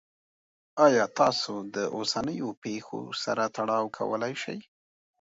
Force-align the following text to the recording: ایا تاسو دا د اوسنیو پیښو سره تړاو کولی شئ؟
ایا 0.85 1.05
تاسو 1.19 1.51
دا 1.63 1.67
د 1.75 1.77
اوسنیو 1.95 2.49
پیښو 2.63 3.01
سره 3.23 3.43
تړاو 3.55 3.85
کولی 3.97 4.33
شئ؟ 4.41 4.57